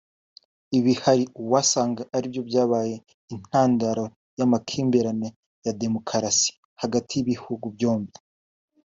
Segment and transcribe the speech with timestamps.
[0.77, 2.95] Ibi ahari wasanga ari byo byabaye
[3.33, 4.03] intandaro
[4.37, 5.27] y’amakimbirane
[5.65, 8.15] ya demukarasi hagati y’ibihugu byombi